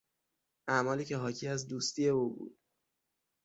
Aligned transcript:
اعمالی 0.67 1.05
که 1.05 1.17
حاکی 1.17 1.47
از 1.47 1.67
دوستی 1.67 2.09
او 2.09 2.35
بود 2.35 2.57